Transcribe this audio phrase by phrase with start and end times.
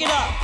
[0.00, 0.35] it up.